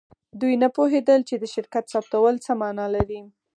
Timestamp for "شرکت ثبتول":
1.53-2.35